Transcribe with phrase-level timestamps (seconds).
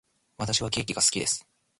[0.39, 1.45] 私はケーキが好きです。